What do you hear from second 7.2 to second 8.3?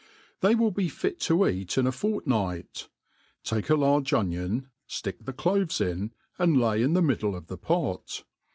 of the pot.